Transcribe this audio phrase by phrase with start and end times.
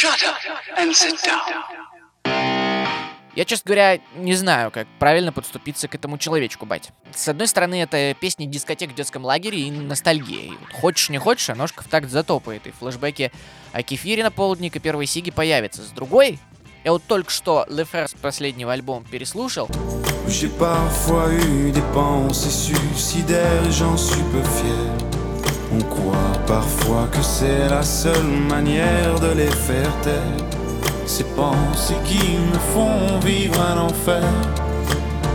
[0.00, 0.38] Shut up
[0.78, 1.60] and sit down.
[3.36, 6.90] Я, честно говоря, не знаю, как правильно подступиться к этому человечку, бать.
[7.14, 10.44] С одной стороны, это песни дискотек в детском лагере и ностальгия.
[10.44, 12.66] И вот хочешь не хочешь, а ножка в такт затопает.
[12.66, 13.30] И флешбеки
[13.74, 15.82] о кефире на полдник и первой сиги появятся.
[15.82, 16.38] С другой,
[16.82, 19.68] я вот только что Леферс последнего альбома переслушал.
[20.26, 25.09] J'ai parfois eu des pensées suicidaires j'en suis peu fier.
[25.72, 30.46] On croit parfois que c'est la seule manière de les faire taire.
[31.06, 34.24] Ces pensées qui me font vivre un enfer.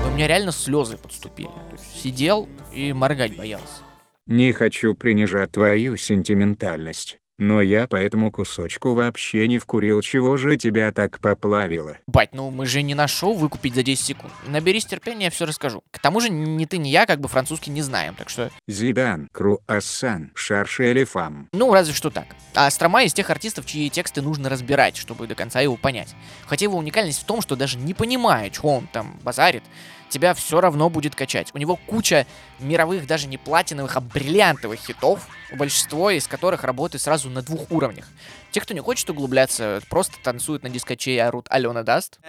[0.05, 1.49] У меня реально слезы подступили.
[1.93, 3.83] Сидел и моргать боялся.
[4.27, 10.57] Не хочу принижать твою сентиментальность, но я по этому кусочку вообще не вкурил, чего же
[10.57, 11.97] тебя так поплавило.
[12.07, 14.33] Бать, ну мы же не на шоу выкупить за 10 секунд.
[14.47, 15.83] Наберись терпения, я все расскажу.
[15.91, 18.51] К тому же ни ты, ни я как бы французский не знаем, так что...
[18.67, 21.49] Зидан, Круассан, Шаршели Фам.
[21.51, 22.27] Ну, разве что так.
[22.53, 26.15] А Строма из тех артистов, чьи тексты нужно разбирать, чтобы до конца его понять.
[26.47, 29.63] Хотя его уникальность в том, что даже не понимая, что он там базарит,
[30.09, 31.49] тебя все равно будет качать.
[31.53, 32.25] У него куча
[32.59, 38.07] мировых, даже не платиновых, а бриллиантовых хитов, большинство из которых работает сразу на двух уровнях.
[38.51, 42.19] Те, кто не хочет углубляться, просто танцуют на дискоче и орут Алена даст.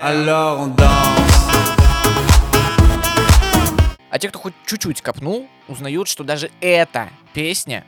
[4.10, 7.84] А те, кто хоть чуть-чуть копнул, узнают, что даже эта песня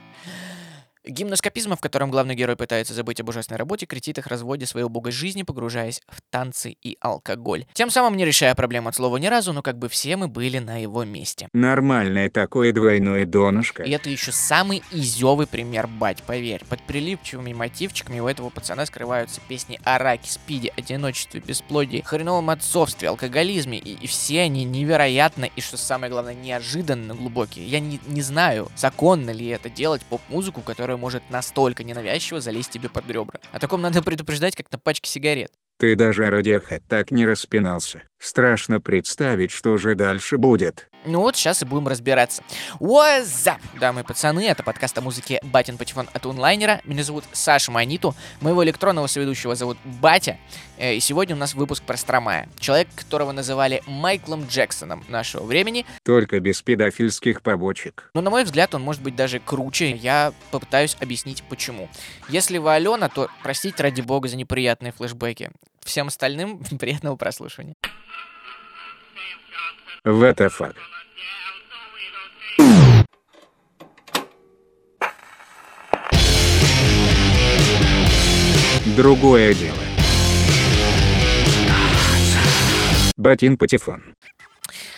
[1.08, 4.84] Гимн эскапизма, в котором главный герой пытается забыть об ужасной работе, кричит их разводе своей
[4.84, 7.64] убогой жизни, погружаясь в танцы и алкоголь.
[7.72, 10.58] Тем самым не решая проблему от слова ни разу, но как бы все мы были
[10.58, 11.48] на его месте.
[11.54, 13.84] Нормальное такое двойное донышко.
[13.84, 16.62] И это еще самый изевый пример, бать, поверь.
[16.68, 23.08] Под прилипчивыми мотивчиками у этого пацана скрываются песни о раке, спиде, одиночестве, бесплодии, хреновом отцовстве,
[23.08, 27.66] алкоголизме, и, и все они невероятно и, что самое главное, неожиданно глубокие.
[27.66, 32.88] Я не, не знаю, законно ли это делать поп-музыку, которая может настолько ненавязчиво залезть тебе
[32.88, 33.40] под ребра.
[33.52, 35.50] О таком надо предупреждать, как на пачке сигарет.
[35.78, 38.02] Ты даже Радиохэд так не распинался.
[38.18, 40.90] Страшно представить, что же дальше будет.
[41.08, 42.42] Ну вот, сейчас и будем разбираться.
[42.80, 44.46] What's up, дамы и пацаны?
[44.46, 46.82] Это подкаст о музыке «Батин Патефон» от онлайнера.
[46.84, 48.14] Меня зовут Саша Маниту.
[48.42, 50.36] Моего электронного соведущего зовут Батя.
[50.76, 52.46] Э, И сегодня у нас выпуск про Стромая.
[52.60, 55.86] Человек, которого называли Майклом Джексоном нашего времени.
[56.04, 58.10] Только без педофильских побочек.
[58.12, 59.92] Но, на мой взгляд, он может быть даже круче.
[59.92, 61.88] Я попытаюсь объяснить, почему.
[62.28, 65.52] Если вы Алена, то простите ради бога за неприятные флешбеки.
[65.82, 67.76] Всем остальным приятного прослушивания.
[70.04, 70.76] В это факт.
[78.86, 79.76] Другое дело.
[83.16, 84.02] Батин Патефон.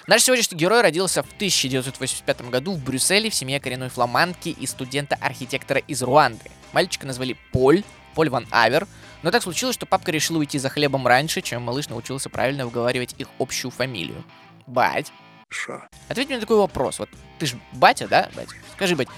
[0.06, 5.80] Наш сегодняшний герой родился в 1985 году в Брюсселе в семье коренной фламандки и студента-архитектора
[5.80, 6.50] из Руанды.
[6.72, 7.82] Мальчика назвали Поль,
[8.14, 8.86] Поль Ван Авер,
[9.22, 13.14] но так случилось, что папка решил уйти за хлебом раньше, чем малыш научился правильно выговаривать
[13.18, 14.24] их общую фамилию.
[14.66, 15.12] Бать.
[15.48, 15.82] Шо?
[16.08, 16.98] Ответь мне на такой вопрос.
[16.98, 17.08] Вот
[17.38, 18.48] ты ж батя, да, бать?
[18.74, 19.08] Скажи, бать,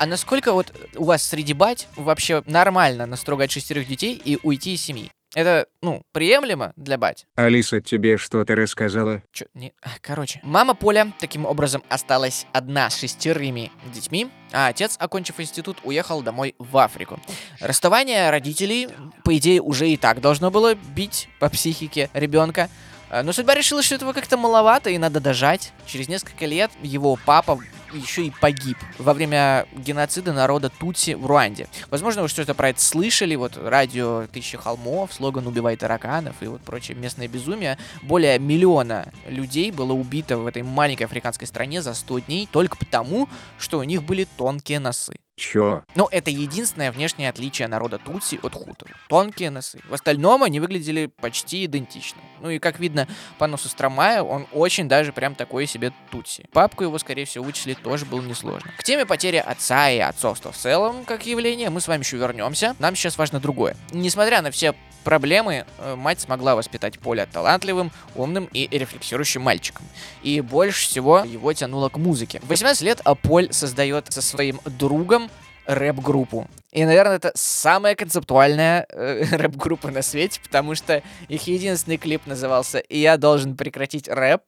[0.00, 4.80] а насколько вот у вас среди бать вообще нормально настрогать шестерых детей и уйти из
[4.82, 5.12] семьи?
[5.34, 7.26] Это, ну, приемлемо для бать?
[7.36, 9.22] Алиса тебе что-то рассказала?
[9.30, 9.74] Чё, не...
[9.82, 15.76] а, Короче, мама Поля таким образом осталась одна с шестерыми детьми, а отец, окончив институт,
[15.84, 17.20] уехал домой в Африку.
[17.60, 18.88] Расставание родителей,
[19.22, 22.70] по идее, уже и так должно было бить по психике ребенка.
[23.10, 25.72] А, Но судьба решила, что этого как-то маловато и надо дожать.
[25.86, 27.60] Через несколько лет его папа
[27.92, 31.68] еще и погиб во время геноцида народа Тутси в Руанде.
[31.90, 36.60] Возможно, вы что-то про это слышали, вот радио «Тысяча холмов», слоган «Убивай тараканов» и вот
[36.62, 37.78] прочее местное безумие.
[38.02, 43.28] Более миллиона людей было убито в этой маленькой африканской стране за 100 дней только потому,
[43.58, 45.16] что у них были тонкие носы.
[45.40, 45.84] Чё?
[45.94, 48.86] Но это единственное внешнее отличие народа Тутси от хуту.
[49.08, 49.80] Тонкие носы.
[49.88, 52.20] В остальном они выглядели почти идентично.
[52.42, 53.08] Ну и как видно
[53.38, 56.46] по носу Стромая, он очень даже прям такой себе Тутси.
[56.52, 58.70] Папку его, скорее всего, вычислить тоже было несложно.
[58.76, 62.76] К теме потери отца и отцовства в целом, как явление, мы с вами еще вернемся.
[62.78, 63.78] Нам сейчас важно другое.
[63.92, 64.74] Несмотря на все
[65.04, 69.86] проблемы, э, мать смогла воспитать Поля талантливым, умным и рефлексирующим мальчиком.
[70.22, 72.40] И больше всего его тянуло к музыке.
[72.42, 75.30] В 18 лет а Поль создает со своим другом
[75.66, 76.48] рэп-группу.
[76.72, 82.82] И, наверное, это самая концептуальная э, рэп-группа на свете, потому что их единственный клип назывался
[82.88, 84.42] «Я должен прекратить рэп».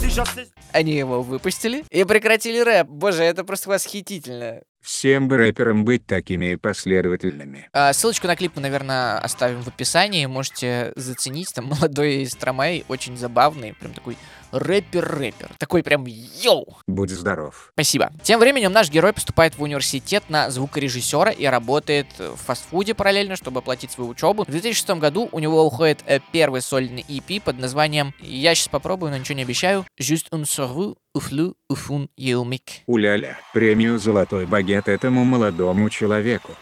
[0.00, 0.48] Déjà c'est...
[0.72, 2.88] Они его выпустили и прекратили рэп.
[2.88, 4.62] Боже, это просто восхитительно.
[4.82, 7.68] Всем бы рэперам быть такими последовательными.
[7.72, 10.24] А, ссылочку на клип мы, наверное, оставим в описании.
[10.26, 11.52] Можете заценить.
[11.54, 14.16] Там молодой Стромай, очень забавный, прям такой
[14.52, 15.50] рэпер-рэпер.
[15.58, 16.76] Такой прям йоу!
[16.86, 17.70] Будь здоров.
[17.74, 18.12] Спасибо.
[18.22, 23.60] Тем временем наш герой поступает в университет на звукорежиссера и работает в фастфуде параллельно, чтобы
[23.60, 24.44] оплатить свою учебу.
[24.44, 29.10] В 2006 году у него уходит э, первый сольный EP под названием «Я сейчас попробую,
[29.10, 32.62] но ничего не обещаю» «Juste un cerveau уфлю уфун еумик».
[32.86, 36.52] Уляля, премию «Золотой багет» этому молодому человеку.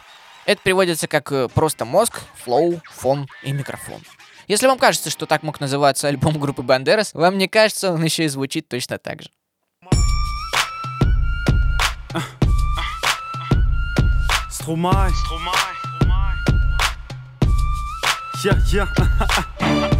[0.48, 4.00] Это переводится как э, просто мозг, флоу, фон и микрофон.
[4.48, 8.24] Если вам кажется, что так мог называться альбом группы Бандерас, вам не кажется, он еще
[8.24, 9.28] и звучит точно так же.
[18.72, 18.86] Yeah.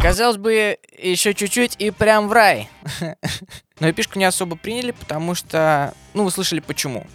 [0.01, 2.69] Казалось бы, еще чуть-чуть и прям в рай.
[3.79, 5.93] Но эпишку не особо приняли, потому что...
[6.13, 7.05] Ну, вы слышали почему.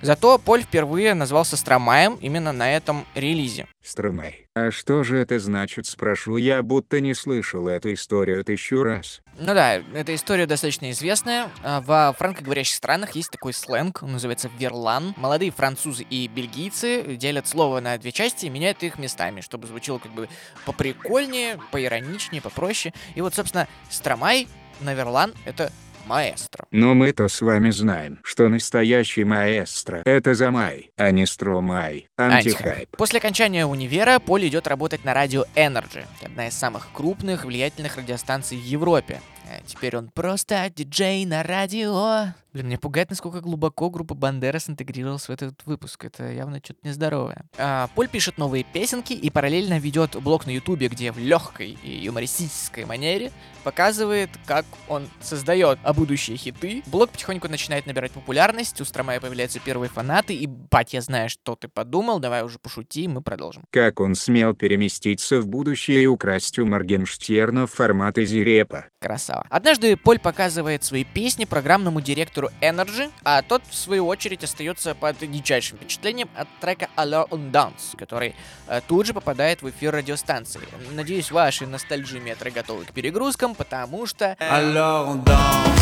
[0.00, 3.66] Зато Поль впервые назвался Стромаем именно на этом релизе.
[3.82, 4.46] Стромай.
[4.54, 9.20] А что же это значит, спрошу я, будто не слышал эту историю тысячу раз.
[9.38, 11.48] Ну да, эта история достаточно известная.
[11.62, 15.14] А, Во франкоговорящих странах есть такой сленг, он называется верлан.
[15.16, 19.98] Молодые французы и бельгийцы делят слово на две части и меняют их местами, чтобы звучало
[19.98, 20.28] как бы
[20.66, 22.92] поприкольнее, поироничнее, попроще.
[23.14, 24.48] И вот, собственно, Стромай
[24.80, 25.72] на верлан— это
[26.08, 26.66] маэстро.
[26.70, 32.08] Но мы-то с вами знаем, что настоящий маэстро— это Замай, а не Стромай.
[32.16, 32.96] Антихайп.
[32.96, 38.58] После окончания универа Поль идет работать на радио Energy, одна из самых крупных, влиятельных радиостанций
[38.58, 39.20] в Европе.
[39.66, 42.34] Теперь он просто диджей на радио.
[42.52, 46.06] Блин, меня пугает, насколько глубоко группа Бандерас интегрировалась в этот выпуск.
[46.06, 47.44] Это явно что-то нездоровое.
[47.58, 51.90] А, Поль пишет новые песенки и параллельно ведет блог на Ютубе, где в легкой и
[51.90, 53.30] юмористической манере
[53.64, 56.82] показывает, как он создает а будущие хиты.
[56.86, 61.54] Блог потихоньку начинает набирать популярность, у Стромая появляются первые фанаты, и, бать, я знаю, что
[61.54, 63.64] ты подумал, давай уже пошути, мы продолжим.
[63.70, 68.86] Как он смел переместиться в будущее и украсть у Моргенштерна формат Изирепа.
[69.00, 69.37] Красава.
[69.48, 75.18] Однажды Поль показывает свои песни программному директору Energy, а тот, в свою очередь, остается под
[75.18, 78.34] дичайшим впечатлением от трека Alors on Dance, который
[78.66, 80.60] э, тут же попадает в эфир радиостанции.
[80.92, 84.36] Надеюсь, ваши ностальжиметры готовы к перегрузкам, потому что...
[84.40, 85.78] Alors on danse.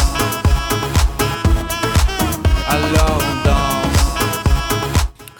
[2.69, 3.75] Alors on danse.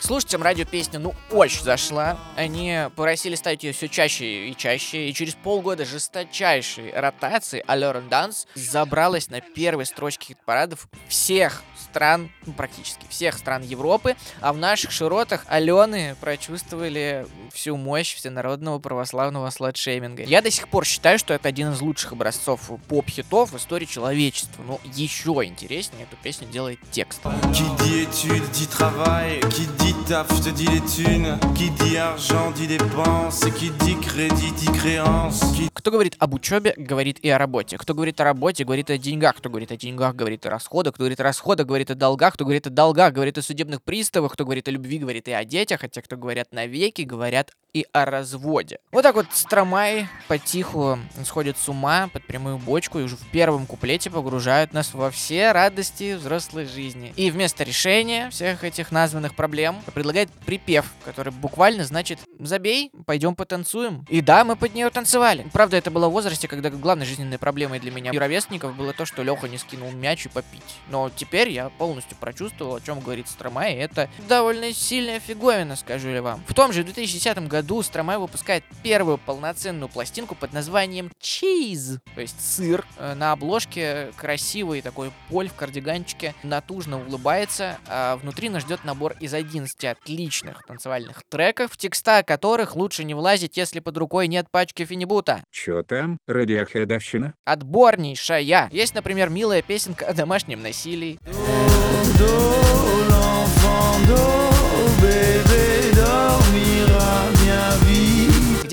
[0.07, 2.17] Слушателям радио песня, ну, очень зашла.
[2.37, 8.47] Они просили ставить ее все чаще и чаще, и через полгода жесточайшей ротации on Dance
[8.55, 14.93] забралась на первые строчки хит-парадов всех стран, ну, практически всех стран Европы, а в наших
[14.93, 20.23] широтах Алены прочувствовали всю мощь всенародного православного сладшейминга.
[20.23, 24.63] Я до сих пор считаю, что это один из лучших образцов поп-хитов в истории человечества.
[24.63, 27.25] Но еще интереснее эту песню делает текст.
[27.25, 33.51] Qui dit études dit taf te dit les thunes, qui dit argent dit dépenses, et
[33.51, 37.79] qui dit crédit dit créance, qui Кто говорит об учебе, говорит и о работе.
[37.79, 39.37] Кто говорит о работе, говорит о деньгах.
[39.37, 40.95] Кто говорит о деньгах, говорит о расходах.
[40.95, 42.35] Кто говорит о расходах, говорит о долгах.
[42.35, 44.33] Кто говорит о долгах, говорит о судебных приставах.
[44.33, 45.85] Кто говорит о любви, говорит и о детях.
[45.85, 48.79] А те, кто говорят навеки, говорят и о разводе.
[48.91, 53.67] Вот так вот Стромай потиху сходит с ума под прямую бочку и уже в первом
[53.67, 57.13] куплете погружают нас во все радости взрослой жизни.
[57.17, 64.05] И вместо решения всех этих названных проблем предлагает припев, который буквально значит «забей, пойдем потанцуем».
[64.09, 65.47] И да, мы под нее танцевали.
[65.53, 69.05] Правда, это было в возрасте, когда главной жизненной проблемой для меня и ровесников было то,
[69.07, 70.63] что Леха не скинул мяч и попить.
[70.89, 76.09] Но теперь я полностью прочувствовал, о чем говорит Стромай, и это довольно сильная фиговина, скажу
[76.09, 76.43] я вам.
[76.47, 82.41] В том же 2010 году Стромай выпускает первую полноценную пластинку под названием Cheese, то есть
[82.41, 82.87] сыр.
[82.99, 89.15] Э, На обложке красивый такой поль в кардиганчике натужно улыбается, а внутри нас ждет набор
[89.21, 94.47] из 11 отличных танцевальных треков, в текста которых лучше не влазить, если под рукой нет
[94.51, 95.43] пачки финибута.
[95.51, 97.35] Чё там, радиохедовщина?
[97.45, 98.69] Отборнейшая.
[98.71, 101.19] Есть, например, милая песенка о домашнем насилии.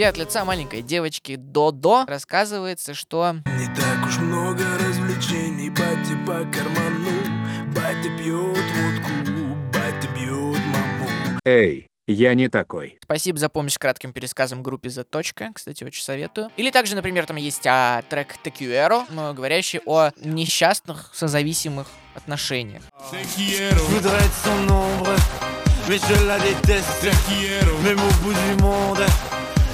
[0.04, 6.44] где от лица маленькой девочки Додо рассказывается, что Не так уж много развлечений, батя по
[6.52, 7.12] карману,
[7.74, 8.93] батя пьет маму.
[11.46, 12.98] Эй, я не такой.
[13.04, 15.52] Спасибо за помощь с кратким пересказом группе «Заточка».
[15.54, 16.50] Кстати, очень советую.
[16.56, 22.84] Или также, например, там есть а, трек «Текюэро», говорящий о несчастных созависимых отношениях.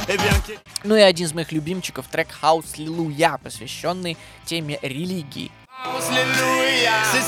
[0.07, 0.17] Eh
[0.83, 5.51] Ну и один из моих любимчиков трек «House Лилуя», посвященный теме религии.
[7.11, 7.21] C'est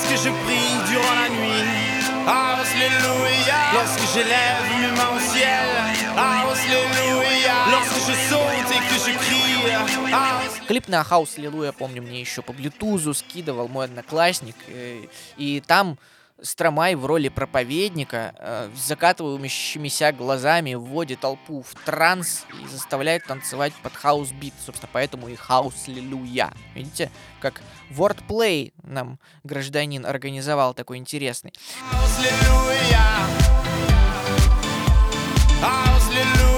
[2.27, 3.57] Alléluia.
[3.73, 5.67] Lorsque j'élève mes mains au ciel.
[6.17, 7.53] Alléluia.
[7.71, 9.41] Lorsque je saute et que je crie.
[10.67, 14.55] Клип на Хаус Лилу, я помню, мне еще по блютузу скидывал мой одноклассник.
[14.67, 15.05] э,
[15.37, 15.97] И там
[16.41, 23.73] Stromae в роли проповедника э, с закатывающимися глазами вводит толпу в транс и заставляет танцевать
[23.83, 24.53] под хаус-бит.
[24.65, 26.51] Собственно, поэтому и хаус лилуя.
[26.73, 31.53] Видите, как wordplay нам гражданин организовал такой интересный.
[31.91, 33.01] Alléluia.
[35.63, 36.50] Alléluia.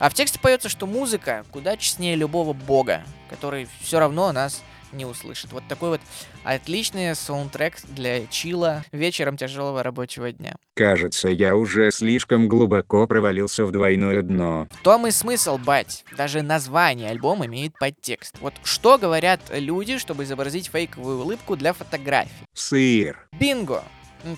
[0.00, 5.04] А в тексте поется, что музыка куда честнее любого бога, который все равно нас не
[5.04, 5.52] услышит.
[5.52, 6.00] Вот такой вот
[6.42, 10.56] отличный саундтрек для чила вечером тяжелого рабочего дня.
[10.74, 14.68] Кажется, я уже слишком глубоко провалился в двойное дно.
[14.70, 16.04] В том и смысл, бать.
[16.16, 18.36] Даже название альбома имеет подтекст.
[18.40, 22.46] Вот что говорят люди, чтобы изобразить фейковую улыбку для фотографий?
[22.54, 23.28] Сыр.
[23.38, 23.84] Бинго!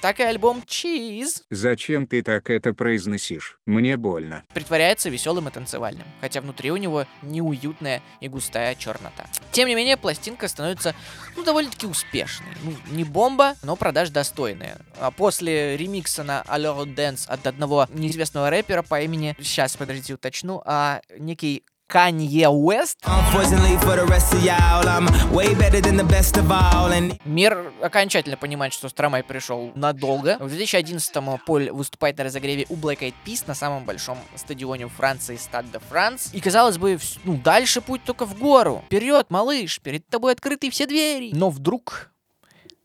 [0.01, 3.59] Так и альбом Cheese Зачем ты так это произносишь?
[3.67, 4.45] Мне больно.
[4.55, 9.27] притворяется веселым и танцевальным, хотя внутри у него неуютная и густая чернота.
[9.51, 10.95] Тем не менее, пластинка становится,
[11.37, 12.55] ну, довольно-таки успешной.
[12.63, 14.77] Ну, не бомба, но продаж достойные.
[14.99, 20.63] А после ремикса на Allure Dance от одного неизвестного рэпера по имени, сейчас, подождите, уточну,
[20.65, 21.65] а некий
[26.49, 26.91] All.
[26.91, 30.39] And Мир окончательно понимает, что Стромай пришел надолго.
[30.41, 35.37] В 2011-м Поль выступает на разогреве у Black Eyed Peas на самом большом стадионе Франции
[35.37, 36.31] Стад де Франс.
[36.33, 38.83] И казалось бы, ну дальше путь только в гору.
[38.87, 41.33] Вперед, малыш, перед тобой открыты все двери.
[41.35, 42.11] Но вдруг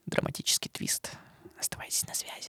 [0.06, 1.12] драматический твист.
[1.58, 2.47] Оставайтесь на связи.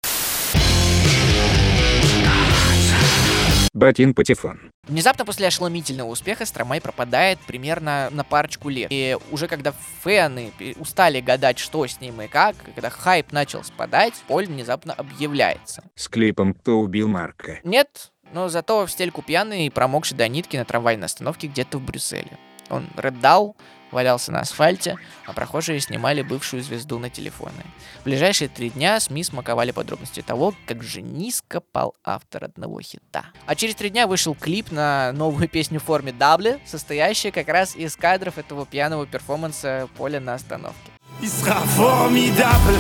[3.78, 4.72] Батин Патефон.
[4.88, 8.88] Внезапно после ошеломительного успеха Стромай пропадает примерно на парочку лет.
[8.90, 14.16] И уже когда фэны устали гадать, что с ним и как, когда хайп начал спадать,
[14.28, 15.84] Поль внезапно объявляется.
[15.94, 17.60] С клипом «Кто убил Марка».
[17.64, 21.84] Нет, но зато в стельку пьяный и промокший до нитки на трамвайной остановке где-то в
[21.84, 22.32] Брюсселе.
[22.70, 23.56] Он рыдал,
[23.92, 27.64] валялся на асфальте, а прохожие снимали бывшую звезду на телефоны.
[28.02, 33.26] В ближайшие три дня СМИ смаковали подробности того, как же низко пал автор одного хита.
[33.46, 37.76] А через три дня вышел клип на новую песню в форме дабли, состоящая как раз
[37.76, 40.92] из кадров этого пьяного перформанса Поля на остановке.
[41.20, 42.78] Il sera formidable.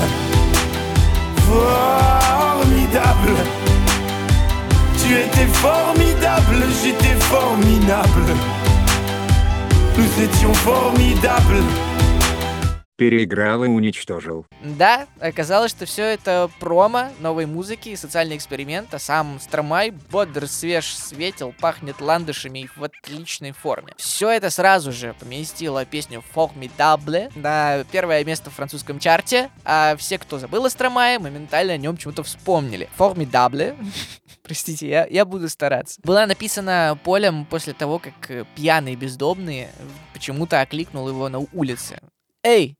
[1.48, 3.38] Formidable.
[5.02, 8.57] Tu étais formidable, j'étais formidable.
[9.98, 11.87] Nous étions formidables.
[12.98, 14.48] Переиграл и уничтожил.
[14.64, 20.48] Да, оказалось, что все это промо новой музыки и социальный эксперимент, а сам Стромай бодр,
[20.48, 23.94] свеж, светил, пахнет ландышами и в отличной форме.
[23.98, 30.18] Все это сразу же поместило песню Formidable на первое место в французском чарте, а все,
[30.18, 32.90] кто забыл о Стромае, моментально о нем почему-то вспомнили.
[32.98, 33.78] Formidable,
[34.42, 39.68] простите, я, я буду стараться, была написана Полем после того, как пьяный бездомный э,
[40.14, 42.00] почему-то окликнул его на улице.
[42.44, 42.76] Эй,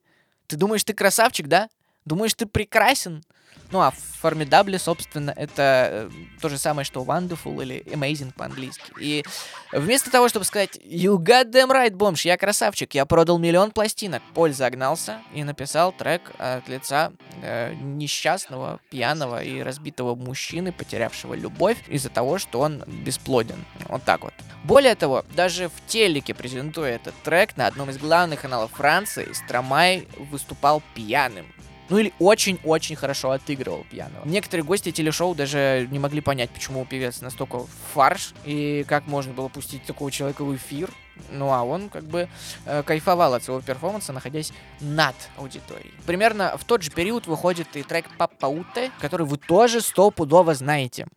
[0.48, 1.70] ты думаешь, ты красавчик, да?
[2.06, 3.24] Думаешь, ты прекрасен?
[3.72, 6.10] Ну, а Formidable, собственно, это э,
[6.42, 8.92] то же самое, что Wonderful или Amazing по-английски.
[9.00, 9.24] И
[9.72, 14.24] вместо того, чтобы сказать You got them right, бомж, я красавчик, я продал миллион пластинок,
[14.34, 17.12] Поль загнался и написал трек от лица
[17.44, 23.64] э, несчастного, пьяного и разбитого мужчины, потерявшего любовь из-за того, что он бесплоден.
[23.88, 24.34] Вот так вот.
[24.64, 30.08] Более того, даже в телеке, презентуя этот трек на одном из главных каналов Франции, Стромай
[30.18, 31.46] выступал пьяным.
[31.90, 34.26] Ну или очень-очень хорошо отыгрывал пьяного.
[34.26, 37.62] Некоторые гости телешоу даже не могли понять, почему певец настолько
[37.94, 40.90] фарш, и как можно было пустить такого человека в эфир.
[41.32, 42.30] Ну а он как бы
[42.66, 45.94] э, кайфовал от своего перформанса, находясь над аудиторией.
[46.06, 51.08] Примерно в тот же период выходит и трек Папа Уте, который вы тоже стопудово знаете.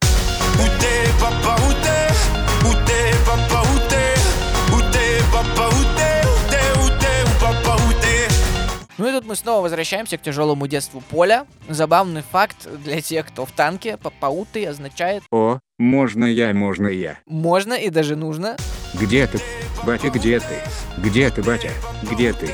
[0.59, 1.71] Où t'es, papa, où
[9.01, 11.47] Ну и тут мы снова возвращаемся к тяжелому детству Поля.
[11.71, 13.97] Забавный факт для тех, кто в танке.
[13.97, 17.17] Папауты означает О, можно я, можно я.
[17.25, 18.59] можно и даже нужно.
[18.93, 19.41] Где ты?
[19.87, 20.61] Батя, где ты?
[20.99, 21.71] Где ты, батя?
[22.03, 22.51] Где ты?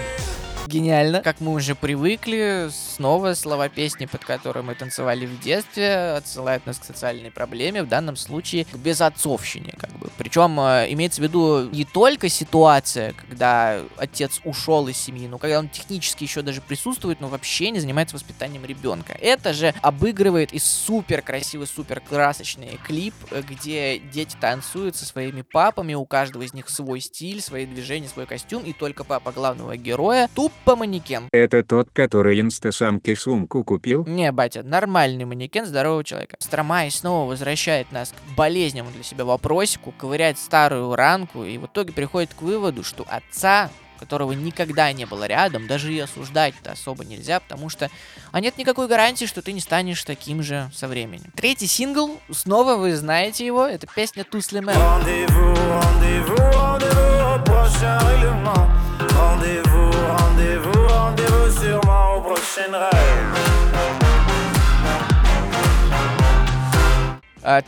[0.66, 1.22] Гениально.
[1.22, 6.78] Как мы уже привыкли, снова слова песни, под которые мы танцевали в детстве, отсылают нас
[6.78, 10.10] к социальной проблеме, в данном случае к безотцовщине, как бы.
[10.18, 15.58] Причем э, имеется в виду не только ситуация, когда отец ушел из семьи, но когда
[15.58, 19.16] он технически еще даже присутствует, но вообще не занимается воспитанием ребенка.
[19.20, 25.42] Это же обыгрывает и супер красивый, супер красочный клип, э, где дети танцуют со своими
[25.42, 29.76] папами, у каждого из них свой стиль, свои движения, свой костюм, и только папа главного
[29.76, 30.28] героя
[30.66, 31.28] тупо манекен.
[31.32, 34.04] Это тот, который инстасамке сумку купил?
[34.06, 36.36] Не, батя, нормальный манекен здорового человека.
[36.38, 41.92] Стромай снова возвращает нас к болезненному для себя вопросику, ковыряет старую ранку и в итоге
[41.92, 47.40] приходит к выводу, что отца которого никогда не было рядом, даже и осуждать-то особо нельзя,
[47.40, 47.90] потому что
[48.30, 51.32] а нет никакой гарантии, что ты не станешь таким же со временем.
[51.34, 54.74] Третий сингл, снова вы знаете его, это песня Туслемен.
[54.76, 58.68] Rendez-vous, rendez-vous, rendez-vous au prochain règlement.
[59.16, 64.05] Rendez-vous, rendez-vous, rendez-vous sûrement au prochain rêve.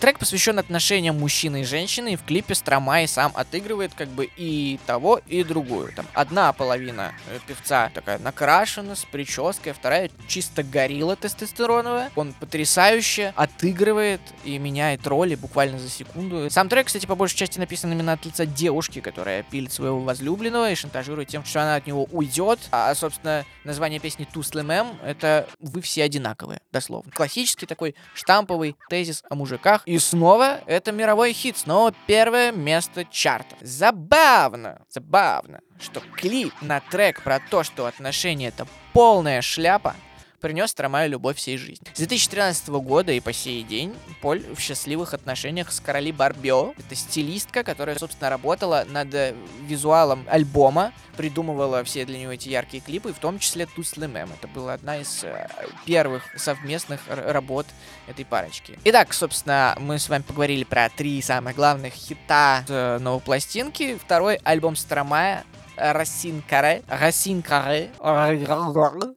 [0.00, 4.80] Трек посвящен отношениям мужчины и женщины, и в клипе Стромай сам отыгрывает как бы и
[4.87, 5.92] того, и другую.
[5.94, 12.11] Там одна половина э, певца такая накрашена, с прической, вторая чисто горилла тестостероновая.
[12.16, 16.50] Он потрясающе отыгрывает и меняет роли буквально за секунду.
[16.50, 20.73] Сам трек, кстати, по большей части написан именно от лица девушки, которая пилит своего возлюбленного
[20.73, 22.58] и шантажирует тем, что она от него уйдет.
[22.73, 27.12] А, собственно, название песни «Туслемем»— это «Вы все одинаковые», дословно.
[27.12, 29.67] Классический такой штамповый тезис о мужиках.
[29.87, 33.56] И снова это мировой хит, снова первое место чарта.
[33.60, 39.94] Забавно, забавно, что клип на трек про то, что отношения это полная шляпа,
[40.40, 41.87] принес Трамаю любовь всей жизни.
[41.95, 46.75] С 2013 года и по сей день Поль в счастливых отношениях с Короли Барбио.
[46.76, 52.83] Это стилистка, которая, собственно, работала над э, визуалом альбома, придумывала все для него эти яркие
[52.83, 54.28] клипы, в том числе Туслемем.
[54.38, 55.49] Это была одна из э,
[55.85, 57.66] первых совместных работ
[58.07, 58.78] этой парочки.
[58.85, 63.99] Итак, собственно, мы с вами поговорили про три самых главных хита э, новой пластинки.
[63.99, 65.45] Второй альбом Стромая
[65.78, 66.82] Рассин Каре.
[66.88, 67.90] Рассин Каре.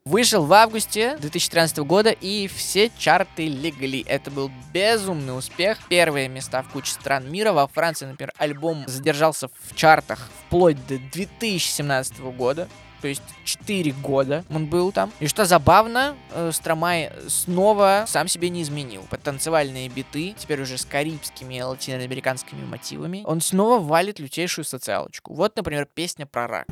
[0.06, 4.06] Вышел в августе 2013 года, и все чарты легли.
[4.08, 5.78] Это был безумный успех.
[5.90, 7.52] Первые места в куче стран мира.
[7.52, 12.68] Во Франции, например, альбом задержался в чартах вплоть до 2017 года.
[13.02, 15.12] То есть 4 года он был там.
[15.20, 19.04] И что забавно, э, Стромай снова сам себе не изменил.
[19.10, 25.34] Под танцевальные биты, теперь уже с карибскими и латиноамериканскими мотивами, он снова валит лютейшую социалочку.
[25.34, 26.68] Вот, например, песня про рак.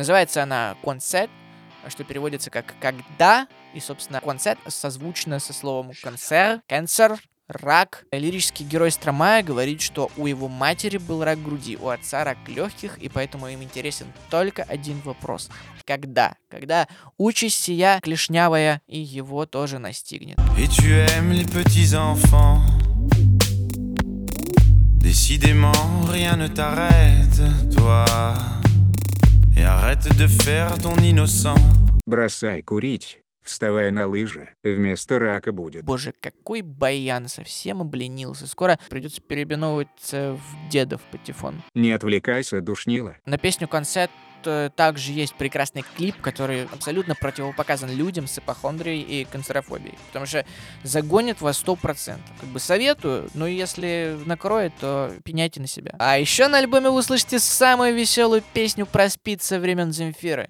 [0.00, 1.30] Называется она «Концерт»,
[1.88, 7.18] что переводится как «когда», и, собственно, «концерт» созвучно со словом «концер», «cancer»,
[7.50, 8.04] рак.
[8.12, 12.98] Лирический герой Стромая говорит, что у его матери был рак груди, у отца рак легких,
[12.98, 15.50] и поэтому им интересен только один вопрос.
[15.84, 16.34] Когда?
[16.48, 16.86] Когда
[17.18, 20.38] участь сия клешнявая и его тоже настигнет.
[25.00, 25.72] Décidément,
[26.08, 27.40] rien ne t'arrête,
[27.74, 28.59] toi.
[29.56, 31.56] Et arrête de faire ton innocent.
[32.06, 35.84] Бросай курить, вставай на лыжи, вместо рака будет.
[35.84, 38.46] Боже, какой баян, совсем обленился.
[38.46, 41.62] Скоро придется переименовываться в дедов патефон.
[41.74, 43.16] Не отвлекайся, душнила.
[43.26, 44.10] На песню «Концерт»
[44.46, 49.98] э, также есть прекрасный клип, который абсолютно противопоказан людям с ипохондрией и канцерофобией.
[50.08, 50.44] Потому что
[50.82, 52.18] загонит вас 100%.
[52.40, 55.94] Как бы советую, но если накроет, то пеняйте на себя.
[55.98, 60.48] А еще на альбоме вы услышите самую веселую песню про спид со времен Земфиры.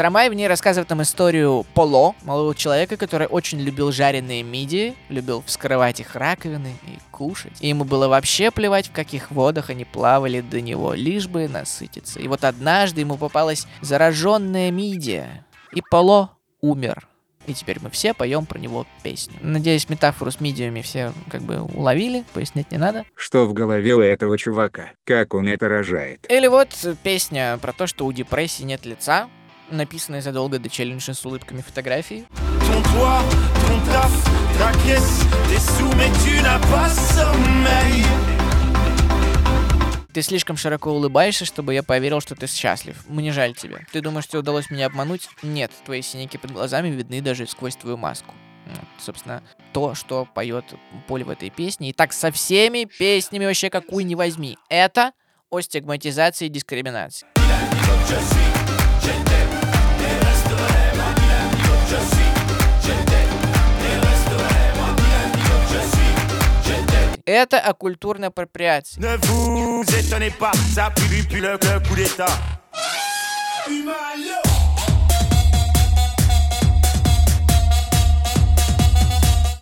[0.00, 5.42] Стромай в ней рассказывает нам историю Поло, молодого человека, который очень любил жареные мидии, любил
[5.44, 7.52] вскрывать их раковины и кушать.
[7.60, 12.18] И ему было вообще плевать, в каких водах они плавали до него, лишь бы насытиться.
[12.18, 16.30] И вот однажды ему попалась зараженная мидия, и Поло
[16.62, 17.06] умер.
[17.46, 19.34] И теперь мы все поем про него песню.
[19.42, 23.04] Надеюсь, метафору с мидиями все как бы уловили, пояснять не надо.
[23.14, 24.92] Что в голове у этого чувака?
[25.04, 26.24] Как он это рожает?
[26.30, 26.68] Или вот
[27.02, 29.28] песня про то, что у депрессии нет лица,
[29.70, 32.26] написанная задолго до челленджа с улыбками фотографии.
[40.12, 42.96] Ты слишком широко улыбаешься, чтобы я поверил, что ты счастлив.
[43.08, 43.78] Мне жаль тебя.
[43.92, 45.28] Ты думаешь, что удалось меня обмануть?
[45.42, 48.34] Нет, твои синяки под глазами видны даже сквозь твою маску.
[48.66, 50.64] Вот, собственно, то, что поет
[51.06, 51.90] Поль в этой песне.
[51.90, 54.58] И так со всеми песнями вообще какую ни возьми.
[54.68, 55.12] Это
[55.48, 57.26] о стигматизации и дискриминации.
[67.32, 69.00] Это о культурной апроприации.
[69.00, 72.26] Ne vous étonnez pas, ça pue du pue le, le coup d'état.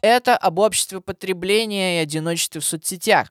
[0.00, 3.26] Это об обществе потребления и одиночестве в соцсетях.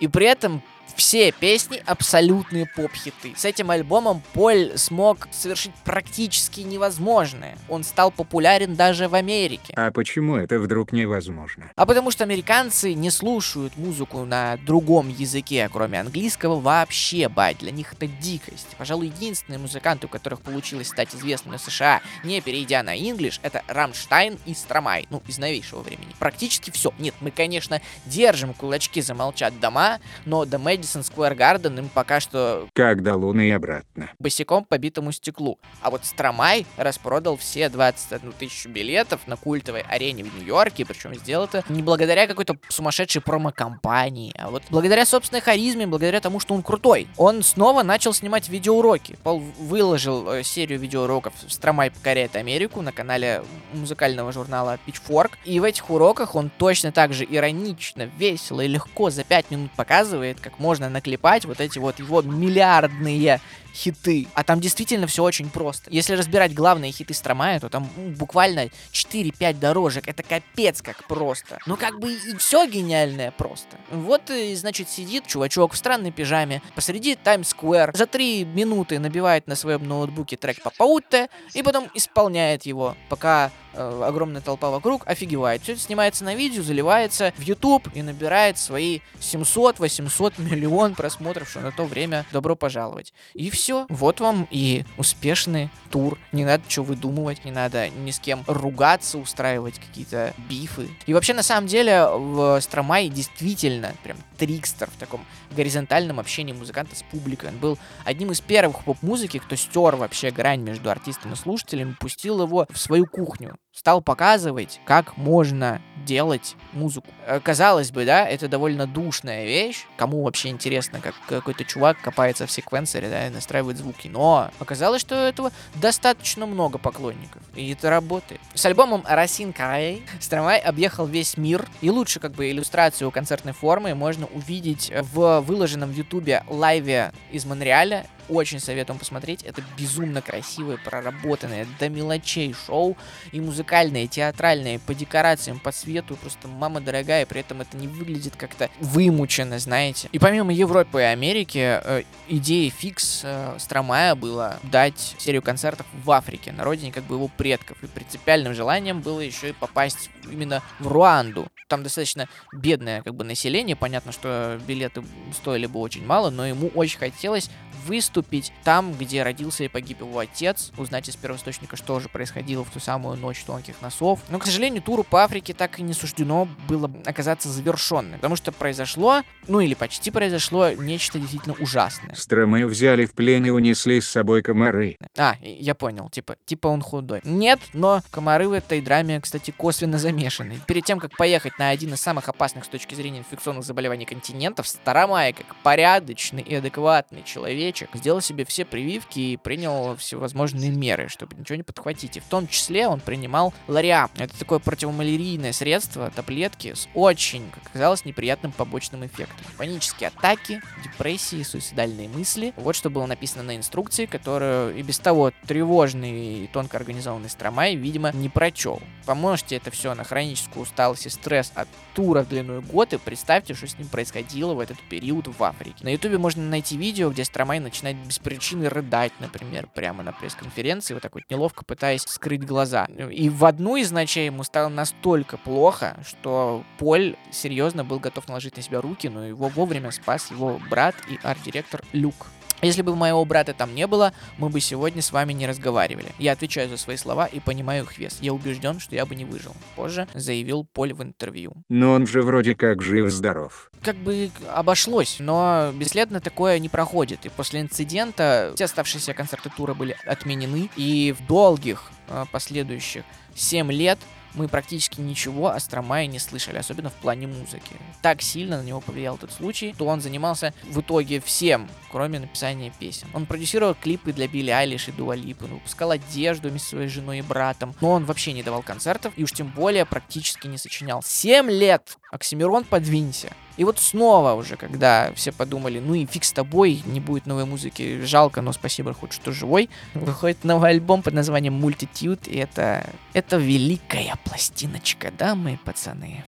[0.00, 0.60] И при этом
[0.98, 3.32] все песни абсолютные поп-хиты.
[3.36, 7.56] С этим альбомом Поль смог совершить практически невозможное.
[7.68, 9.72] Он стал популярен даже в Америке.
[9.76, 11.70] А почему это вдруг невозможно?
[11.76, 17.58] А потому что американцы не слушают музыку на другом языке, кроме английского, вообще, бать.
[17.58, 18.74] Для них это дикость.
[18.76, 23.62] Пожалуй, единственные музыканты, у которых получилось стать известными в США, не перейдя на English, это
[23.68, 25.06] Рамштайн и Стромай.
[25.10, 26.12] Ну, из новейшего времени.
[26.18, 26.92] Практически все.
[26.98, 32.68] Нет, мы, конечно, держим кулачки замолчат дома, но до Мэдисон Square Garden им пока что
[32.74, 34.10] Как до Луны и обратно.
[34.18, 35.58] босиком по битому стеклу.
[35.82, 41.44] А вот Стромай распродал все 21 тысячу билетов на культовой арене в Нью-Йорке, причем сделал
[41.44, 46.62] это не благодаря какой-то сумасшедшей промо-компании, а вот благодаря собственной харизме, благодаря тому, что он
[46.62, 47.08] крутой.
[47.16, 49.16] Он снова начал снимать видеоуроки.
[49.22, 55.32] Пол выложил э, серию видеоуроков «Стромай покоряет Америку» на канале музыкального журнала Pitchfork.
[55.44, 59.70] И в этих уроках он точно так же иронично, весело и легко за 5 минут
[59.72, 63.40] показывает, как можно наклепать вот эти вот его миллиардные
[63.78, 64.26] хиты.
[64.34, 65.90] А там действительно все очень просто.
[65.90, 67.88] Если разбирать главные хиты Стромая, то там
[68.18, 70.08] буквально 4-5 дорожек.
[70.08, 71.58] Это капец как просто.
[71.66, 73.76] Ну как бы и все гениальное просто.
[73.90, 77.92] Вот, и, значит, сидит чувачок в странной пижаме посреди Таймс-сквер.
[77.94, 84.02] За 3 минуты набивает на своем ноутбуке трек Папаутте и потом исполняет его, пока э,
[84.04, 85.62] огромная толпа вокруг офигевает.
[85.62, 90.34] Все это снимается на видео, заливается в YouTube и набирает свои 700-800
[90.68, 93.12] миллион просмотров, что на то время добро пожаловать.
[93.34, 93.86] И все.
[93.88, 96.18] Вот вам и успешный тур.
[96.32, 100.88] Не надо что выдумывать, не надо ни с кем ругаться, устраивать какие-то бифы.
[101.06, 106.94] И вообще, на самом деле, в Стромай действительно прям трикстер в таком горизонтальном общении музыканта
[106.94, 107.50] с публикой.
[107.50, 112.42] Он был одним из первых поп-музыки, кто стер вообще грань между артистом и слушателем, пустил
[112.42, 113.56] его в свою кухню.
[113.78, 117.06] Стал показывать, как можно делать музыку.
[117.24, 119.84] Э, Казалось бы, да, это довольно душная вещь.
[119.96, 124.08] Кому вообще интересно, как какой-то чувак копается в секвенсоре, да, и настраивает звуки.
[124.08, 127.40] Но оказалось, что этого достаточно много поклонников.
[127.54, 128.40] И это работает.
[128.52, 131.64] С альбомом Росин Кай Стромай объехал весь мир.
[131.80, 137.44] И лучше как бы иллюстрацию концертной формы можно увидеть в выложенном в ютубе лайве из
[137.44, 138.06] Монреаля.
[138.28, 139.42] Очень советуем посмотреть.
[139.42, 142.94] Это безумно красивое, проработанное до мелочей шоу.
[143.32, 143.67] И музыкальное,
[144.04, 146.16] и театральное, по декорациям, по свету.
[146.16, 147.26] Просто мама дорогая.
[147.26, 150.08] При этом это не выглядит как-то вымученно, знаете.
[150.12, 156.52] И помимо Европы и Америки, э, фикс э, Стромая было дать серию концертов в Африке,
[156.52, 157.82] на родине как бы его предков.
[157.82, 161.48] И принципиальным желанием было еще и попасть именно в Руанду.
[161.68, 163.76] Там достаточно бедное как бы население.
[163.76, 165.02] Понятно, что билеты
[165.34, 167.50] стоили бы очень мало, но ему очень хотелось
[167.86, 172.70] выступить там, где родился и погиб его отец, узнать из первоисточника, что же происходило в
[172.70, 174.20] ту самую ночь тонких носов.
[174.28, 178.52] Но, к сожалению, туру по Африке так и не суждено было оказаться завершенным, потому что
[178.52, 182.14] произошло, ну или почти произошло, нечто действительно ужасное.
[182.14, 184.96] Стромы взяли в плен и унесли с собой комары.
[185.16, 187.20] А, я понял, типа, типа он худой.
[187.24, 190.60] Нет, но комары в этой драме, кстати, косвенно замешаны.
[190.66, 194.68] Перед тем, как поехать на один из самых опасных с точки зрения инфекционных заболеваний континентов,
[194.68, 197.24] Старомай, как порядочный и адекватный
[197.72, 202.16] человечек, сделал себе все прививки и принял всевозможные меры, чтобы ничего не подхватить.
[202.16, 204.10] И в том числе он принимал лариап.
[204.16, 209.46] Это такое противомалярийное средство, таблетки с очень, как оказалось, неприятным побочным эффектом.
[209.56, 212.52] Панические атаки, депрессии, суицидальные мысли.
[212.56, 217.74] Вот что было написано на инструкции, которую и без того тревожный и тонко организованный Стромай,
[217.74, 218.80] видимо, не прочел.
[219.06, 223.66] Помножьте это все на хроническую усталость и стресс от тура длиной год и представьте, что
[223.66, 225.84] с ним происходило в этот период в Африке.
[225.84, 230.94] На ютубе можно найти видео, где Стромай начинает без причины рыдать, например, прямо на пресс-конференции,
[230.94, 232.86] вот так вот неловко пытаясь скрыть глаза.
[233.10, 238.56] И в одну из ночей ему стало настолько плохо, что Поль серьезно был готов наложить
[238.56, 242.26] на себя руки, но его вовремя спас его брат и арт-директор Люк.
[242.62, 246.08] Если бы моего брата там не было, мы бы сегодня с вами не разговаривали.
[246.18, 248.18] Я отвечаю за свои слова и понимаю их вес.
[248.20, 249.54] Я убежден, что я бы не выжил.
[249.76, 251.52] Позже заявил Поль в интервью.
[251.68, 253.70] Но он же вроде как жив-здоров.
[253.82, 257.26] Как бы обошлось, но бесследно такое не проходит.
[257.26, 260.68] И после инцидента все оставшиеся концерты тура были отменены.
[260.76, 263.98] И в долгих э, последующих 7 лет
[264.34, 267.76] мы практически ничего о Стромае не слышали, особенно в плане музыки.
[268.02, 272.72] Так сильно на него повлиял этот случай, то он занимался в итоге всем, кроме написания
[272.78, 273.08] песен.
[273.14, 277.18] Он продюсировал клипы для Билли Айлиш и Дуа Липы, выпускал одежду вместе со своей женой
[277.18, 281.02] и братом, но он вообще не давал концертов и уж тем более практически не сочинял.
[281.02, 281.98] Семь лет!
[282.10, 283.32] Оксимирон, подвинься.
[283.58, 287.44] И вот снова уже, когда все подумали, ну и фиг с тобой, не будет новой
[287.44, 292.88] музыки, жалко, но спасибо хоть что живой, выходит новый альбом под названием Multitude, и это,
[293.12, 296.24] это великая пластиночка, да, мои пацаны?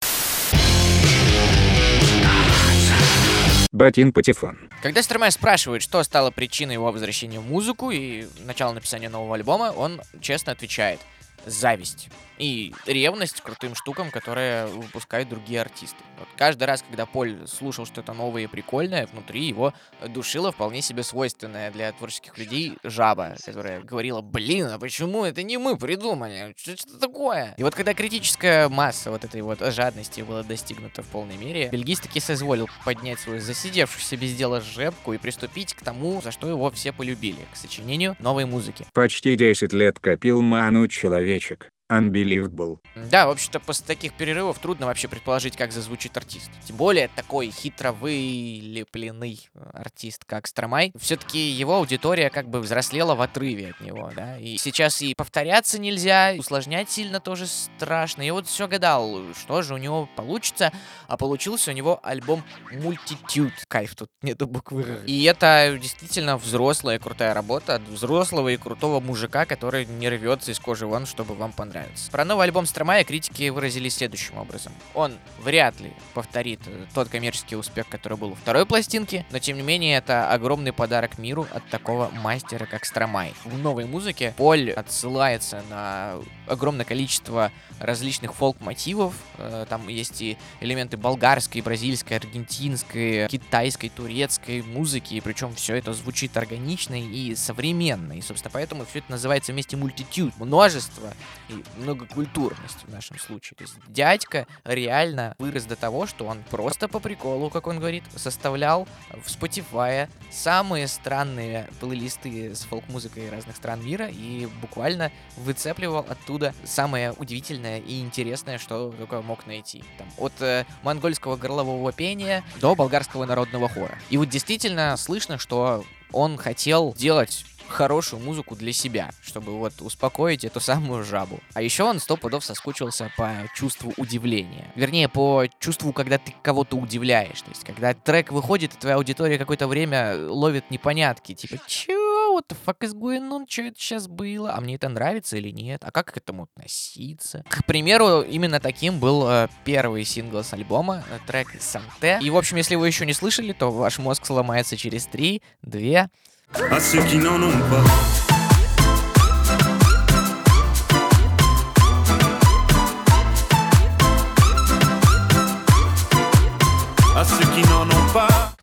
[3.70, 4.58] Батин Патефон.
[4.82, 9.72] Когда Стромай спрашивает, что стало причиной его возвращения в музыку и начала написания нового альбома,
[9.76, 11.00] он честно отвечает
[11.46, 15.96] зависть и ревность к крутым штукам, которые выпускают другие артисты.
[16.18, 19.74] Вот каждый раз, когда Поль слушал что-то новое и прикольное, внутри его
[20.08, 25.58] душила вполне себе свойственная для творческих людей жаба, которая говорила, блин, а почему это не
[25.58, 26.54] мы придумали?
[26.56, 27.54] Что это такое?
[27.56, 32.04] И вот когда критическая масса вот этой вот жадности была достигнута в полной мере, бельгист
[32.04, 36.70] таки соизволил поднять свою засидевшуюся без дела жепку и приступить к тому, за что его
[36.70, 38.86] все полюбили, к сочинению новой музыки.
[38.92, 40.86] Почти 10 лет копил ману
[41.28, 41.68] человечек.
[41.90, 42.78] Unbelievable.
[42.94, 46.50] Да, в общем-то, после таких перерывов трудно вообще предположить, как зазвучит артист.
[46.66, 49.40] Тем более такой хитро вылепленный
[49.72, 50.92] артист, как Стромай.
[50.98, 54.36] Все-таки его аудитория как бы взрослела в отрыве от него, да.
[54.36, 58.20] И сейчас и повторяться нельзя, усложнять сильно тоже страшно.
[58.20, 60.72] И вот все гадал, что же у него получится.
[61.06, 63.52] А получился у него альбом Multitude.
[63.66, 65.00] Кайф, тут нету буквы.
[65.06, 70.60] И это действительно взрослая крутая работа от взрослого и крутого мужика, который не рвется из
[70.60, 72.10] кожи вон, чтобы вам понравилось нравится.
[72.10, 74.72] Про новый альбом Стромая критики выразились следующим образом.
[74.94, 79.56] Он вряд ли повторит э, тот коммерческий успех, который был у второй пластинки, но тем
[79.56, 83.34] не менее это огромный подарок миру от такого мастера, как Стромай.
[83.44, 86.14] В новой музыке Поль отсылается на
[86.46, 89.14] огромное количество различных фолк-мотивов.
[89.38, 96.36] Э, Там есть и элементы болгарской, бразильской, аргентинской, китайской, турецкой музыки, причем все это звучит
[96.36, 98.14] органично и современно.
[98.14, 100.32] И, собственно, поэтому все это называется вместе мультитюд.
[100.38, 101.12] Множество
[101.48, 103.56] и многокультурность в нашем случае.
[103.56, 108.04] То есть дядька реально вырос до того, что он просто по приколу, как он говорит,
[108.16, 116.54] составлял в Spotify самые странные плейлисты с фолк-музыкой разных стран мира и буквально выцепливал оттуда
[116.64, 119.84] самое удивительное и интересное, что только мог найти.
[119.98, 123.98] Там, от э, монгольского горлового пения до болгарского народного хора.
[124.10, 130.44] И вот действительно слышно, что он хотел делать хорошую музыку для себя, чтобы вот успокоить
[130.44, 131.40] эту самую жабу.
[131.54, 134.70] А еще он сто пудов соскучился по чувству удивления.
[134.74, 137.40] Вернее, по чувству, когда ты кого-то удивляешь.
[137.42, 141.34] То есть, когда трек выходит, и твоя аудитория какое-то время ловит непонятки.
[141.34, 143.44] Типа, чё, what the fuck is going on?
[143.48, 144.54] Что это сейчас было?
[144.54, 145.82] А мне это нравится или нет?
[145.84, 147.44] А как к этому относиться?
[147.48, 152.18] К примеру, именно таким был э, первый сингл с альбома, э, трек Санте.
[152.22, 156.10] И, в общем, если вы еще не слышали, то ваш мозг сломается через 3, 2,
[156.54, 157.84] à ceux qui n'en ont pas.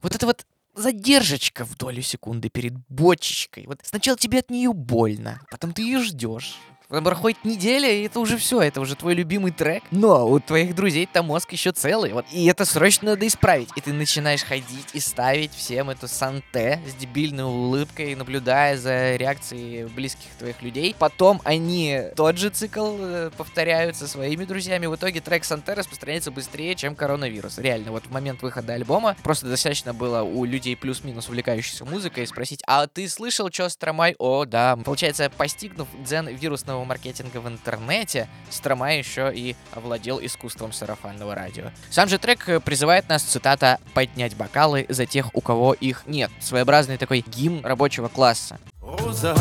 [0.02, 0.46] Вот это вот
[0.76, 3.66] задержечка в долю секунды перед бочечкой.
[3.68, 6.56] Вот сначала тебе от нее больно, потом ты ее ждешь.
[6.88, 9.84] Проходит неделя, и это уже все, это уже твой любимый трек.
[9.92, 12.26] Но у твоих друзей там мозг еще целый, вот.
[12.32, 13.70] И это срочно надо исправить.
[13.76, 19.86] И ты начинаешь ходить и ставить всем эту санте с дебильной улыбкой, наблюдая за реакцией
[19.86, 20.96] близких твоих людей.
[20.98, 24.86] Потом они тот же цикл э, повторяют со своими друзьями.
[24.86, 27.58] В итоге трек санте распространяется быстрее, чем коронавирус.
[27.58, 32.62] Реально, вот в момент выхода альбома просто достаточно было у людей плюс-минус увлекающихся музыкой спросить,
[32.68, 34.16] а ты слышал, что Стромай?
[34.20, 34.78] О, да.
[34.78, 41.72] Получается, постигнув дзен вирусного маркетинга в интернете, Стромай еще и овладел искусством сарафанного радио.
[41.90, 46.32] Сам же трек э, призывает нас, цитата, «поднять бокалы за тех, у кого их нет».
[46.40, 48.60] Своеобразный такой гимн рабочего класса.
[48.82, 49.36] Rosa,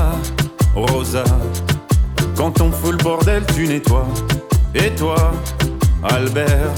[0.74, 1.24] Rosa,
[2.36, 4.06] quand on fout le bordel, tu nettoies.
[4.74, 5.32] Et toi,
[6.02, 6.74] Albert,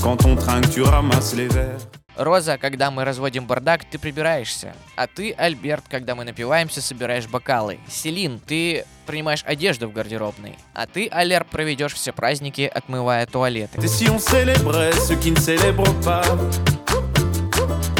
[0.00, 1.80] quand on trinque, tu ramasses les verres.
[2.16, 4.74] Роза, когда мы разводим бардак, ты прибираешься.
[4.96, 7.78] А ты, Альберт, когда мы напиваемся, собираешь бокалы.
[7.88, 10.56] Селин, ты принимаешь одежду в гардеробной.
[10.72, 13.80] А ты, Алер, проведешь все праздники, отмывая туалеты.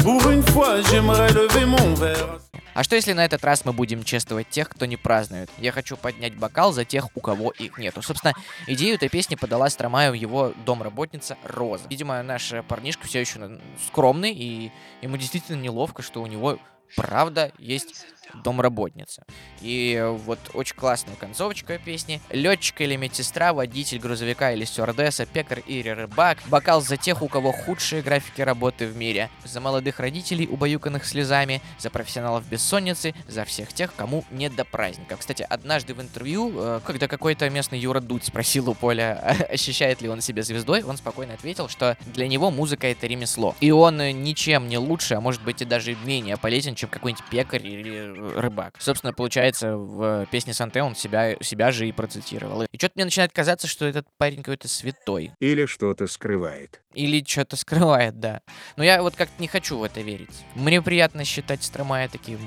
[0.07, 2.46] Pour une fois, j'aimerais lever mon verre.
[2.77, 5.49] А что если на этот раз мы будем чествовать тех, кто не празднует?
[5.57, 8.03] Я хочу поднять бокал за тех, у кого их нету.
[8.03, 8.35] Собственно,
[8.67, 11.87] идею этой песни подала Стромаю его домработница Роза.
[11.89, 16.59] Видимо, наш парнишка все еще скромный, и ему действительно неловко, что у него
[16.95, 18.05] правда есть
[18.43, 19.23] домработница.
[19.61, 22.21] И вот очень классная концовочка песни.
[22.29, 26.39] Летчик или медсестра, водитель грузовика или стюардесса, пекарь или рыбак.
[26.47, 29.29] Бокал за тех, у кого худшие графики работы в мире.
[29.43, 31.61] За молодых родителей, убаюканных слезами.
[31.79, 33.13] За профессионалов бессонницы.
[33.27, 35.17] За всех тех, кому не до праздника.
[35.17, 40.09] Кстати, однажды в интервью, э, когда какой-то местный Юра Дудь спросил у Поля, ощущает ли
[40.09, 43.55] он себя звездой, он спокойно ответил, что для него музыка это ремесло.
[43.59, 47.65] И он ничем не лучше, а может быть и даже менее полезен, чем какой-нибудь пекарь
[47.65, 48.75] или рыбак.
[48.79, 52.63] Собственно, получается, в песне Санте он себя, себя же и процитировал.
[52.63, 55.31] И что-то мне начинает казаться, что этот парень какой-то святой.
[55.39, 56.81] Или что-то скрывает.
[56.93, 58.41] Или что-то скрывает, да.
[58.75, 60.45] Но я вот как-то не хочу в это верить.
[60.55, 62.39] Мне приятно считать Стромая таким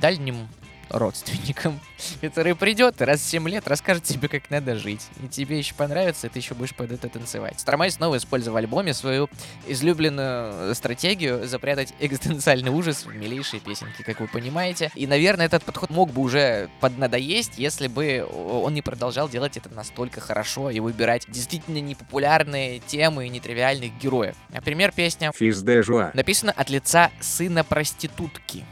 [0.00, 0.48] дальним
[0.90, 1.80] родственником,
[2.20, 5.06] который придет раз в 7 лет расскажет тебе, как надо жить.
[5.22, 7.60] И тебе еще понравится, и ты еще будешь под это танцевать.
[7.60, 9.28] Стромай снова использовал в альбоме свою
[9.66, 14.90] излюбленную стратегию запрятать экзистенциальный ужас в милейшие песенки, как вы понимаете.
[14.94, 19.68] И, наверное, этот подход мог бы уже поднадоесть, если бы он не продолжал делать это
[19.70, 24.36] настолько хорошо и выбирать действительно непопулярные темы и нетривиальных героев.
[24.50, 26.10] Например, песня Физ де жуа.
[26.14, 28.64] написана от лица сына проститутки.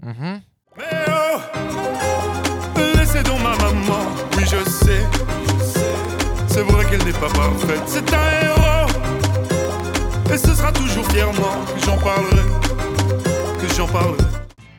[0.00, 0.42] Угу.
[3.16, 5.02] Oh, laissez donc ma maman, oui je sais.
[6.48, 8.90] C'est vrai qu'elle n'est pas parfaite, c'est un héros.
[10.32, 12.42] Et ce sera toujours fièrement que j'en parlerai,
[13.60, 14.24] que j'en parlerai.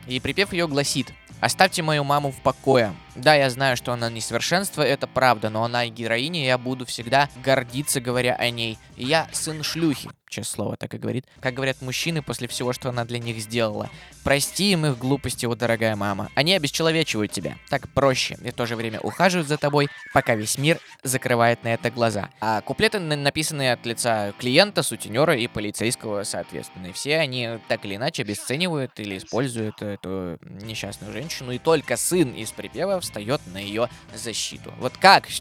[0.08, 2.92] И припев ее гласит «Оставьте мою маму в покое.
[3.18, 6.86] Да, я знаю, что она несовершенство, это правда, но она и героиня, и я буду
[6.86, 8.78] всегда гордиться, говоря о ней.
[8.96, 10.08] Я сын шлюхи».
[10.28, 11.24] Честное слово, так и говорит.
[11.40, 13.88] Как говорят мужчины после всего, что она для них сделала.
[14.24, 16.28] Прости им их глупости, о дорогая мама.
[16.34, 17.56] Они обесчеловечивают тебя.
[17.70, 18.36] Так проще.
[18.44, 22.28] И в то же время ухаживают за тобой, пока весь мир закрывает на это глаза.
[22.42, 26.88] А куплеты на- написаны от лица клиента, сутенера и полицейского, соответственно.
[26.88, 31.52] И все они так или иначе обесценивают или используют эту несчастную женщину.
[31.52, 34.72] И только сын из припева встает на ее защиту.
[34.78, 35.26] Вот как?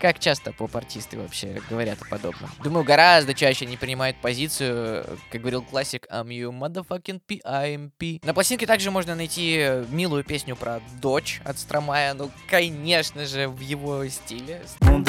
[0.00, 2.50] Как часто поп-артисты вообще говорят о подобном?
[2.64, 8.18] Думаю, гораздо чаще не принимают позицию, как говорил классик, I'm you motherfucking P.I.M.P.
[8.24, 13.60] На пластинке также можно найти милую песню про дочь от Стромая, ну, конечно же, в
[13.60, 14.62] его стиле.
[14.80, 15.04] Bon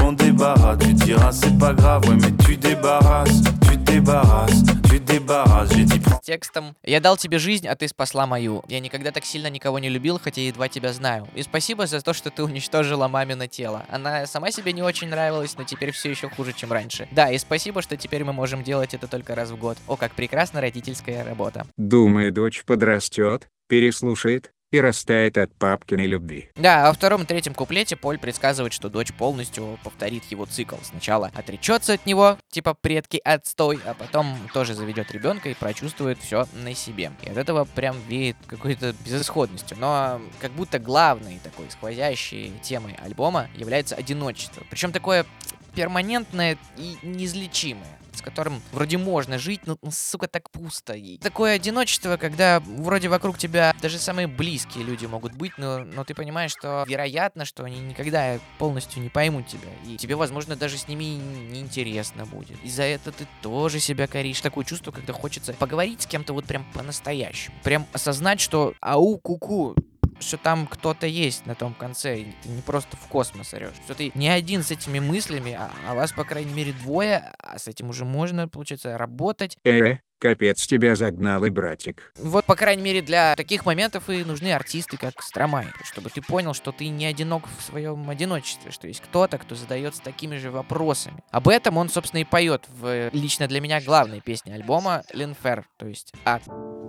[0.00, 0.76] bon débarras.
[0.76, 4.62] Tu diras c'est pas grave, ouais, mais tu débarrasses, tu débarrasses,
[5.10, 8.62] J'ai dit С текстом «Я дал тебе жизнь, а ты спасла мою.
[8.68, 11.26] Я никогда так сильно никого не любил, хотя едва тебя знаю.
[11.34, 13.84] И спасибо за то, что ты уничтожила мамино тело.
[13.88, 17.08] Она сама себе не очень нравилась, но теперь все еще хуже, чем раньше.
[17.10, 19.78] Да, и спасибо, что теперь мы можем делать это только раз в год.
[19.88, 21.66] О, как прекрасна родительская работа.
[21.76, 26.50] Думаю, дочь подрастет, переслушает и растает от папкиной любви.
[26.56, 30.76] Да, а во втором и третьем куплете Поль предсказывает, что дочь полностью повторит его цикл.
[30.82, 36.46] Сначала отречется от него, типа предки отстой, а потом тоже заведет ребенка и прочувствует все
[36.52, 37.12] на себе.
[37.22, 39.76] И от этого прям веет какой-то безысходностью.
[39.80, 44.62] Но как будто главной такой сквозящей темой альбома является одиночество.
[44.70, 45.26] Причем такое
[45.70, 50.92] перманентное и неизлечимое с которым вроде можно жить, но, ну, сука, так пусто.
[50.92, 56.04] И такое одиночество, когда вроде вокруг тебя даже самые близкие люди могут быть, но, но
[56.04, 59.70] ты понимаешь, что вероятно, что они никогда полностью не поймут тебя.
[59.86, 62.62] И тебе, возможно, даже с ними неинтересно будет.
[62.62, 64.40] И за это ты тоже себя коришь.
[64.40, 67.56] Такое чувство, когда хочется поговорить с кем-то вот прям по-настоящему.
[67.62, 69.76] Прям осознать, что ау, куку,
[70.20, 73.74] что там кто-то есть на том конце, и ты не просто в космос орешь.
[73.84, 77.58] Что ты не один с этими мыслями, а, а вас, по крайней мере, двое, а
[77.58, 79.56] с этим уже можно, получается, работать.
[79.64, 82.12] Э, капец тебя загнал и братик.
[82.18, 86.54] Вот, по крайней мере, для таких моментов и нужны артисты, как Стромай, чтобы ты понял,
[86.54, 91.22] что ты не одинок в своем одиночестве, что есть кто-то, кто задается такими же вопросами.
[91.30, 95.86] Об этом он, собственно, и поет в лично для меня главной песне альбома Линфер, то
[95.86, 96.40] есть «А».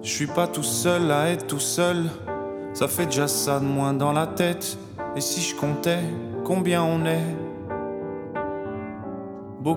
[0.04, 2.41] Je suis pas tout seul à être tout seul.
[2.74, 4.78] Ça fait déjà ça de moins dans la tête.
[5.16, 6.00] Et si je comptais
[6.46, 7.36] combien on est.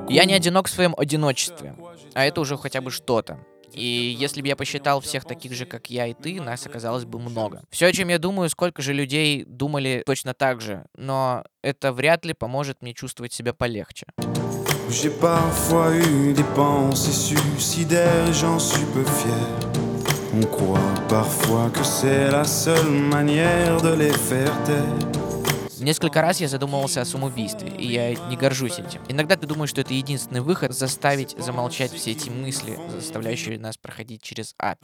[0.08, 1.74] Я не одинок в своем одиночестве,
[2.14, 3.38] а это уже хотя бы что-то.
[3.74, 7.18] И если бы я посчитал всех таких же, как я и ты, нас оказалось бы
[7.18, 7.62] много.
[7.70, 12.24] Все, о чем я думаю, сколько же людей думали точно так же, но это вряд
[12.24, 14.06] ли поможет мне чувствовать себя полегче.
[14.90, 19.73] J'ai parfois eu des pensées suicidaires j'en suis peu fier.
[20.36, 24.84] On croit parfois que c'est la seule manière de les faire taire.
[25.80, 29.00] Несколько раз я задумывался о самоубийстве, и я не горжусь этим.
[29.08, 34.22] Иногда ты думаешь, что это единственный выход заставить замолчать все эти мысли, заставляющие нас проходить
[34.22, 34.78] через ад.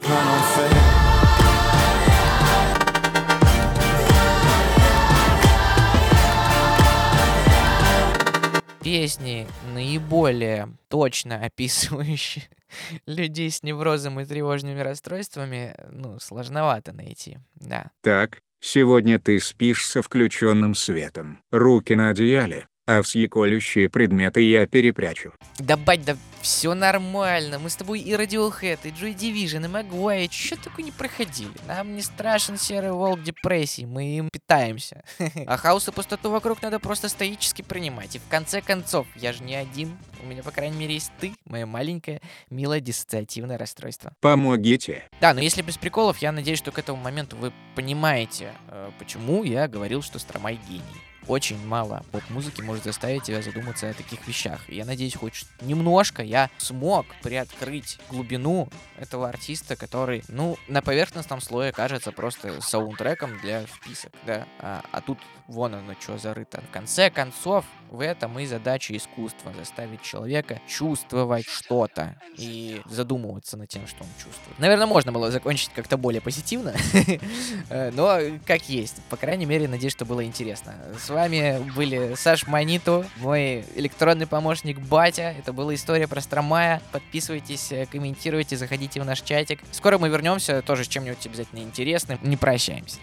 [8.91, 12.43] Песни, наиболее точно описывающие
[13.05, 17.91] людей с неврозом и тревожными расстройствами, ну, сложновато найти, да.
[18.01, 21.41] Так, сегодня ты спишь со включенным светом.
[21.51, 22.67] Руки на одеяле,
[22.97, 25.33] а все колющие предметы я перепрячу.
[25.59, 27.59] Да, бать, да все нормально.
[27.59, 31.51] Мы с тобой и Radiohead, и Joy Division, и Магуай, что такое не проходили.
[31.67, 35.03] Нам не страшен серый волк депрессии, мы им питаемся.
[35.47, 38.15] А хаос и пустоту вокруг надо просто стоически принимать.
[38.15, 39.97] И в конце концов, я же не один.
[40.23, 44.13] У меня, по крайней мере, есть ты, мое маленькое, милое диссоциативное расстройство.
[44.21, 45.03] Помогите.
[45.19, 49.43] Да, но если без приколов, я надеюсь, что к этому моменту вы понимаете, э, почему
[49.43, 51.10] я говорил, что Стромай гений.
[51.27, 54.67] Очень мало поп-музыки может заставить тебя задуматься о таких вещах.
[54.69, 61.71] Я надеюсь, хоть немножко я смог приоткрыть глубину этого артиста, который, ну, на поверхностном слое
[61.71, 64.47] кажется просто саундтреком для вписок, да.
[64.59, 66.61] А, а тут вон оно что зарыто.
[66.69, 73.69] В конце концов, в этом и задача искусства заставить человека чувствовать что-то и задумываться над
[73.69, 74.57] тем, что он чувствует.
[74.57, 76.73] Наверное, можно было закончить как-то более позитивно,
[77.69, 79.01] э, но как есть.
[79.09, 80.73] По крайней мере, надеюсь, что было интересно.
[80.97, 85.35] С вами были Саш Маниту, мой электронный помощник Батя.
[85.37, 86.81] Это была история про Стромая.
[86.93, 89.59] Подписывайтесь, э, комментируйте, заходите в наш чатик.
[89.71, 92.19] Скоро мы вернемся тоже с чем-нибудь обязательно интересным.
[92.21, 92.99] Не прощаемся.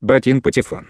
[0.00, 0.86] Батин Патефон.